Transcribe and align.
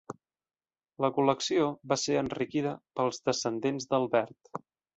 La 1.05 1.11
col·lecció 1.17 1.67
va 1.93 1.97
ser 2.05 2.17
enriquida 2.23 2.73
pels 3.01 3.21
descendents 3.31 3.87
d'Albert. 3.93 4.63